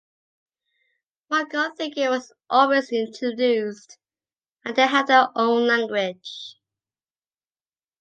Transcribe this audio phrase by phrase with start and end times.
[1.29, 3.99] Mongol” thinking was always introduced
[4.65, 6.55] and they have their own language.